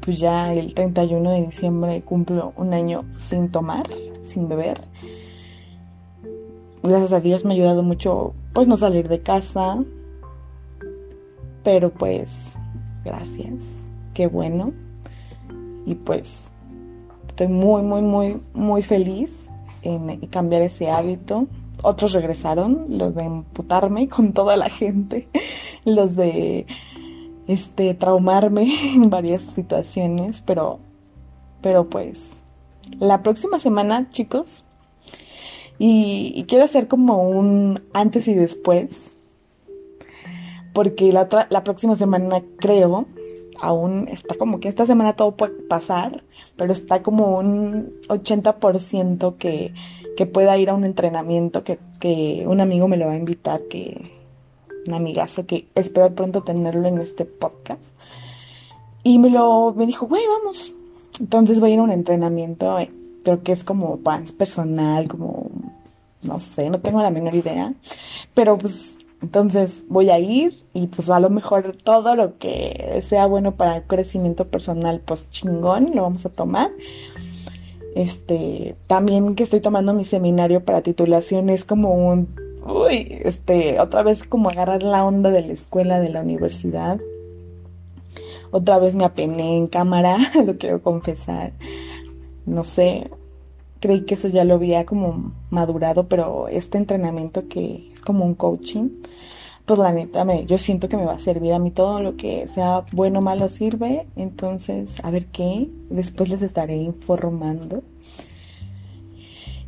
Pues 0.00 0.18
ya 0.18 0.52
el 0.52 0.74
31 0.74 1.30
de 1.30 1.46
diciembre 1.46 2.02
cumplo 2.02 2.52
un 2.56 2.72
año 2.72 3.04
sin 3.18 3.50
tomar, 3.50 3.88
sin 4.22 4.48
beber. 4.48 4.80
Gracias 6.82 7.12
a 7.12 7.20
Dios 7.20 7.44
me 7.44 7.52
ha 7.52 7.56
ayudado 7.56 7.82
mucho 7.82 8.32
pues 8.52 8.66
no 8.66 8.76
salir 8.76 9.08
de 9.08 9.20
casa. 9.20 9.78
Pero 11.62 11.90
pues 11.90 12.54
gracias, 13.04 13.62
qué 14.14 14.26
bueno. 14.26 14.72
Y 15.84 15.94
pues 15.94 16.48
estoy 17.28 17.48
muy, 17.48 17.82
muy, 17.82 18.02
muy, 18.02 18.40
muy 18.54 18.82
feliz 18.82 19.30
en 19.82 20.16
cambiar 20.28 20.62
ese 20.62 20.90
hábito. 20.90 21.46
Otros 21.82 22.12
regresaron, 22.12 22.86
los 22.88 23.14
de 23.14 23.24
emputarme 23.24 24.08
con 24.08 24.32
toda 24.32 24.56
la 24.56 24.68
gente, 24.68 25.28
los 25.84 26.16
de 26.16 26.66
este 27.46 27.94
traumarme 27.94 28.74
en 28.94 29.10
varias 29.10 29.40
situaciones, 29.42 30.42
pero 30.42 30.78
pero 31.62 31.88
pues 31.88 32.18
la 32.98 33.22
próxima 33.22 33.58
semana, 33.58 34.10
chicos, 34.10 34.64
y, 35.78 36.44
quiero 36.48 36.64
hacer 36.64 36.88
como 36.88 37.22
un 37.22 37.80
antes 37.94 38.28
y 38.28 38.34
después, 38.34 39.12
porque 40.74 41.12
la 41.12 41.64
próxima 41.64 41.96
semana 41.96 42.42
creo 42.58 43.06
aún 43.60 44.08
está 44.08 44.36
como 44.36 44.60
que 44.60 44.68
esta 44.68 44.86
semana 44.86 45.14
todo 45.14 45.32
puede 45.32 45.52
pasar, 45.52 46.22
pero 46.56 46.72
está 46.72 47.02
como 47.02 47.38
un 47.38 47.92
80% 48.08 49.36
que, 49.36 49.74
que 50.16 50.26
pueda 50.26 50.56
ir 50.58 50.70
a 50.70 50.74
un 50.74 50.84
entrenamiento 50.84 51.64
que, 51.64 51.78
que 52.00 52.44
un 52.46 52.60
amigo 52.60 52.88
me 52.88 52.96
lo 52.96 53.06
va 53.06 53.12
a 53.12 53.16
invitar, 53.16 53.62
que 53.68 54.12
un 54.86 54.94
amigazo 54.94 55.46
que 55.46 55.68
espero 55.74 56.14
pronto 56.14 56.42
tenerlo 56.42 56.88
en 56.88 56.98
este 56.98 57.24
podcast. 57.24 57.82
Y 59.02 59.18
me 59.18 59.30
lo 59.30 59.72
me 59.74 59.86
dijo, 59.86 60.06
güey, 60.06 60.22
vamos. 60.26 60.72
Entonces 61.18 61.60
voy 61.60 61.70
a 61.70 61.74
ir 61.74 61.80
a 61.80 61.84
un 61.84 61.92
entrenamiento, 61.92 62.78
eh, 62.78 62.90
creo 63.24 63.42
que 63.42 63.52
es 63.52 63.64
como 63.64 63.98
más 63.98 64.32
personal, 64.32 65.08
como 65.08 65.50
no 66.22 66.40
sé, 66.40 66.68
no 66.70 66.80
tengo 66.80 67.02
la 67.02 67.10
menor 67.10 67.34
idea, 67.34 67.72
pero 68.34 68.58
pues 68.58 68.98
entonces 69.22 69.82
voy 69.88 70.10
a 70.10 70.18
ir 70.18 70.54
y 70.72 70.86
pues 70.86 71.10
a 71.10 71.20
lo 71.20 71.28
mejor 71.28 71.76
todo 71.84 72.16
lo 72.16 72.38
que 72.38 73.02
sea 73.06 73.26
bueno 73.26 73.52
para 73.52 73.76
el 73.76 73.82
crecimiento 73.82 74.46
personal, 74.48 75.02
pues 75.04 75.28
chingón, 75.30 75.94
lo 75.94 76.02
vamos 76.02 76.24
a 76.24 76.30
tomar. 76.30 76.70
Este, 77.94 78.76
también 78.86 79.34
que 79.34 79.42
estoy 79.42 79.60
tomando 79.60 79.92
mi 79.92 80.04
seminario 80.04 80.64
para 80.64 80.80
titulación 80.80 81.50
es 81.50 81.64
como 81.64 81.92
un, 81.92 82.28
uy, 82.64 83.20
este, 83.24 83.80
otra 83.80 84.02
vez 84.02 84.22
como 84.22 84.48
agarrar 84.48 84.82
la 84.82 85.04
onda 85.04 85.30
de 85.30 85.42
la 85.42 85.52
escuela, 85.52 86.00
de 86.00 86.08
la 86.08 86.22
universidad. 86.22 86.98
Otra 88.52 88.78
vez 88.78 88.94
me 88.94 89.04
apené 89.04 89.56
en 89.56 89.66
cámara, 89.66 90.16
lo 90.46 90.56
quiero 90.56 90.82
confesar. 90.82 91.52
No 92.46 92.64
sé, 92.64 93.10
creí 93.80 94.02
que 94.02 94.14
eso 94.14 94.28
ya 94.28 94.44
lo 94.44 94.54
había 94.54 94.84
como 94.84 95.32
madurado, 95.50 96.08
pero 96.08 96.48
este 96.48 96.78
entrenamiento 96.78 97.48
que 97.48 97.90
es 97.92 98.02
como 98.02 98.24
un 98.24 98.34
coaching, 98.34 98.90
pues 99.64 99.78
la 99.78 99.92
neta, 99.92 100.24
me, 100.24 100.46
yo 100.46 100.58
siento 100.58 100.88
que 100.88 100.96
me 100.96 101.04
va 101.04 101.14
a 101.14 101.20
servir 101.20 101.52
a 101.52 101.58
mí 101.58 101.70
todo 101.70 102.00
lo 102.00 102.16
que 102.16 102.46
sea 102.48 102.84
bueno 102.92 103.20
o 103.20 103.22
malo 103.22 103.48
sirve. 103.48 104.06
Entonces, 104.16 105.02
a 105.04 105.10
ver 105.10 105.26
qué, 105.26 105.70
después 105.88 106.28
les 106.28 106.42
estaré 106.42 106.76
informando. 106.76 107.82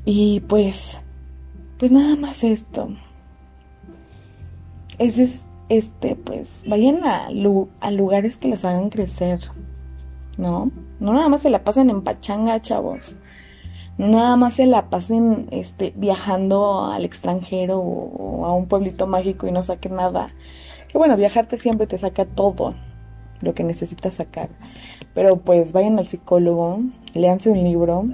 Y 0.04 0.40
pues, 0.40 0.98
pues 1.78 1.92
nada 1.92 2.16
más 2.16 2.42
esto. 2.44 2.88
Ese 4.98 5.24
es, 5.24 5.42
este, 5.68 6.16
pues, 6.16 6.64
vayan 6.66 7.04
a, 7.04 7.28
a 7.80 7.90
lugares 7.90 8.36
que 8.36 8.48
los 8.48 8.64
hagan 8.64 8.90
crecer, 8.90 9.40
¿no? 10.36 10.70
No 11.00 11.12
nada 11.12 11.28
más 11.28 11.42
se 11.42 11.50
la 11.50 11.64
pasen 11.64 11.90
en 11.90 12.02
pachanga, 12.02 12.60
chavos 12.60 13.16
nada 13.98 14.36
más 14.36 14.54
se 14.54 14.66
la 14.66 14.88
pasen 14.90 15.48
este, 15.50 15.92
viajando 15.96 16.84
al 16.84 17.04
extranjero 17.04 17.78
o, 17.78 18.46
a 18.46 18.52
un 18.52 18.66
pueblito 18.66 19.06
mágico 19.06 19.46
y 19.46 19.52
no 19.52 19.62
saquen 19.62 19.96
nada. 19.96 20.28
Que 20.88 20.98
bueno, 20.98 21.16
viajarte 21.16 21.58
siempre 21.58 21.86
te 21.86 21.98
saca 21.98 22.24
todo 22.24 22.74
lo 23.40 23.54
que 23.54 23.64
necesitas 23.64 24.14
sacar. 24.14 24.48
Pero 25.14 25.36
pues 25.36 25.72
vayan 25.72 25.98
al 25.98 26.06
psicólogo, 26.06 26.80
léanse 27.14 27.50
un 27.50 27.62
libro, 27.62 28.06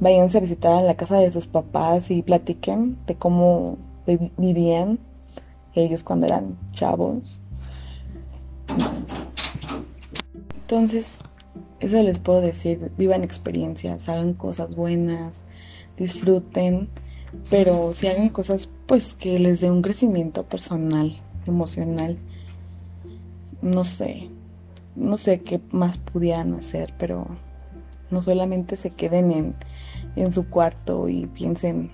váyanse 0.00 0.38
a 0.38 0.40
visitar 0.42 0.72
a 0.72 0.82
la 0.82 0.96
casa 0.96 1.16
de 1.18 1.30
sus 1.30 1.46
papás 1.46 2.10
y 2.10 2.22
platiquen 2.22 2.98
de 3.06 3.14
cómo 3.14 3.78
vivían 4.36 4.98
ellos 5.74 6.02
cuando 6.02 6.26
eran 6.26 6.58
chavos. 6.72 7.42
Entonces, 10.62 11.18
eso 11.80 12.02
les 12.02 12.18
puedo 12.18 12.40
decir, 12.40 12.90
vivan 12.96 13.24
experiencias, 13.24 14.08
hagan 14.08 14.34
cosas 14.34 14.74
buenas, 14.74 15.36
disfruten, 15.96 16.88
pero 17.50 17.92
si 17.94 18.08
hagan 18.08 18.30
cosas 18.30 18.68
pues 18.86 19.14
que 19.14 19.38
les 19.38 19.60
dé 19.60 19.70
un 19.70 19.82
crecimiento 19.82 20.44
personal, 20.44 21.20
emocional, 21.46 22.18
no 23.62 23.84
sé, 23.84 24.28
no 24.96 25.18
sé 25.18 25.40
qué 25.40 25.60
más 25.70 25.98
pudieran 25.98 26.54
hacer, 26.54 26.94
pero 26.98 27.26
no 28.10 28.22
solamente 28.22 28.76
se 28.76 28.90
queden 28.90 29.32
en, 29.32 29.54
en 30.16 30.32
su 30.32 30.48
cuarto 30.48 31.08
y 31.08 31.26
piensen 31.26 31.90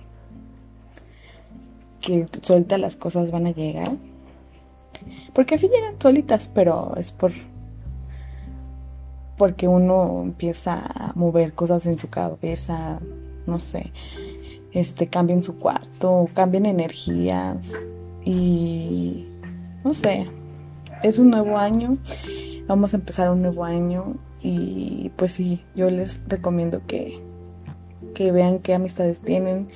que 2.01 2.27
solitas 2.41 2.79
las 2.79 2.95
cosas 2.95 3.31
van 3.31 3.47
a 3.47 3.51
llegar. 3.51 3.91
Porque 5.33 5.57
sí 5.57 5.67
llegan 5.67 5.95
solitas, 5.99 6.49
pero 6.53 6.95
es 6.97 7.11
por 7.11 7.33
porque 9.37 9.67
uno 9.67 10.21
empieza 10.23 10.85
a 10.85 11.11
mover 11.15 11.53
cosas 11.53 11.85
en 11.85 11.97
su 11.97 12.09
cabeza, 12.09 12.99
no 13.45 13.59
sé, 13.59 13.91
este, 14.71 15.07
cambia 15.07 15.35
en 15.35 15.43
su 15.43 15.57
cuarto, 15.57 16.29
cambian 16.33 16.65
energías 16.65 17.71
y 18.23 19.27
no 19.83 19.93
sé, 19.93 20.27
es 21.03 21.19
un 21.19 21.29
nuevo 21.29 21.57
año, 21.57 21.97
vamos 22.67 22.93
a 22.93 22.97
empezar 22.97 23.29
un 23.29 23.41
nuevo 23.41 23.63
año 23.63 24.15
y 24.41 25.11
pues 25.15 25.33
sí, 25.33 25.63
yo 25.75 25.89
les 25.89 26.19
recomiendo 26.27 26.81
que, 26.87 27.21
que 28.13 28.31
vean 28.31 28.59
qué 28.59 28.73
amistades 28.73 29.19
tienen, 29.19 29.69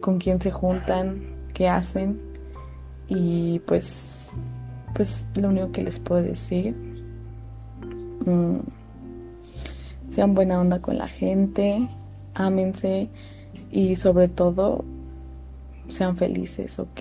con 0.00 0.18
quién 0.18 0.40
se 0.40 0.50
juntan, 0.50 1.22
qué 1.54 1.68
hacen 1.68 2.18
y 3.08 3.60
pues, 3.60 4.30
pues 4.94 5.24
lo 5.34 5.48
único 5.48 5.72
que 5.72 5.82
les 5.82 5.98
puedo 5.98 6.22
decir 6.22 6.87
Sean 10.08 10.34
buena 10.34 10.60
onda 10.60 10.80
con 10.80 10.98
la 10.98 11.08
gente, 11.08 11.88
ámense 12.34 13.08
y 13.70 13.96
sobre 13.96 14.28
todo 14.28 14.84
sean 15.88 16.16
felices, 16.16 16.78
¿ok? 16.78 17.00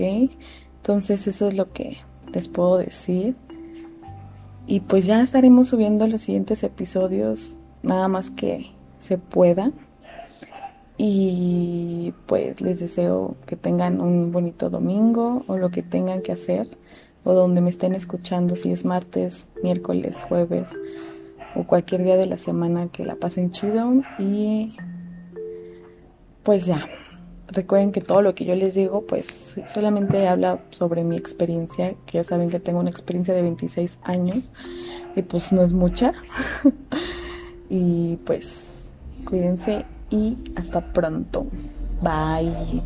Entonces 0.78 1.28
eso 1.28 1.48
es 1.48 1.56
lo 1.56 1.72
que 1.72 1.98
les 2.34 2.48
puedo 2.48 2.78
decir. 2.78 3.36
Y 4.66 4.82
pues 4.82 5.06
ya 5.06 5.22
estaremos 5.22 5.70
subiendo 5.70 6.08
los 6.08 6.22
siguientes 6.22 6.64
episodios, 6.64 7.56
nada 7.84 8.08
más 8.08 8.30
que 8.30 8.72
se 9.00 9.18
pueda. 9.18 9.72
Y 10.98 12.14
pues 12.26 12.60
les 12.60 12.80
deseo 12.80 13.36
que 13.46 13.56
tengan 13.56 14.02
un 14.02 14.32
bonito 14.32 14.70
domingo 14.70 15.44
o 15.48 15.58
lo 15.58 15.70
que 15.70 15.84
tengan 15.84 16.22
que 16.22 16.32
hacer 16.32 16.68
o 17.24 17.34
donde 17.34 17.62
me 17.62 17.70
estén 17.70 17.94
escuchando, 17.94 18.56
si 18.56 18.72
es 18.72 18.84
martes, 18.84 19.48
miércoles, 19.62 20.18
jueves 20.28 20.70
o 21.58 21.66
cualquier 21.66 22.04
día 22.04 22.18
de 22.18 22.28
la 22.28 22.38
semana 22.38 22.90
que 22.92 23.04
la 23.04 23.16
pasen 23.16 23.52
chido 23.52 23.94
y 24.20 24.76
pues 26.44 26.66
ya. 26.66 26.88
Recuerden 27.50 27.94
que 27.94 28.02
todo 28.02 28.22
lo 28.22 28.36
que 28.36 28.44
yo 28.44 28.56
les 28.56 28.76
digo 28.76 29.06
pues 29.08 29.56
solamente 29.68 30.28
habla 30.28 30.60
sobre 30.72 31.04
mi 31.04 31.16
experiencia, 31.16 31.96
que 32.06 32.18
ya 32.18 32.24
saben 32.24 32.50
que 32.50 32.60
tengo 32.60 32.80
una 32.80 32.90
experiencia 32.90 33.34
de 33.34 33.42
26 33.42 33.98
años 34.04 34.44
y 35.16 35.22
pues 35.22 35.52
no 35.52 35.64
es 35.64 35.74
mucha. 35.74 36.14
y 37.70 38.18
pues 38.18 38.66
cuídense 39.26 39.86
y 40.10 40.38
hasta 40.56 40.82
pronto. 40.94 41.48
Bye. 42.02 42.82